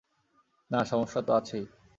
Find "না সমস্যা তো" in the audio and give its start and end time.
0.71-1.31